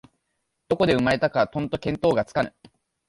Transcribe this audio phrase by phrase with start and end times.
[0.67, 2.55] どこで生まれたかとんと見当がつかぬ